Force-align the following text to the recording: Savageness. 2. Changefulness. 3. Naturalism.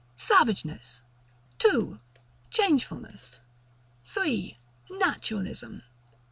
Savageness. 0.15 0.99
2. 1.59 1.99
Changefulness. 2.49 3.39
3. 4.03 4.57
Naturalism. 4.89 5.83